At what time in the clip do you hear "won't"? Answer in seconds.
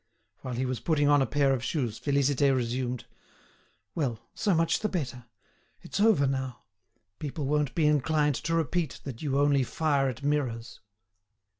7.45-7.75